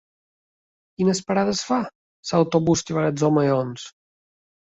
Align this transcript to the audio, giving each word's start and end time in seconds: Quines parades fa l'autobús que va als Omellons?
Quines 1.01 1.19
parades 1.27 1.61
fa 1.67 1.77
l'autobús 1.83 2.83
que 2.87 2.97
va 2.99 3.03
als 3.11 3.27
Omellons? 3.31 3.87